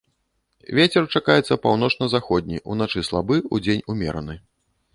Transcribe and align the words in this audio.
Вецер 0.77 1.03
чакаецца 1.19 1.57
паўночна-заходні, 1.67 2.63
уначы 2.73 3.05
слабы, 3.11 3.35
удзень 3.59 3.87
умераны. 3.95 4.35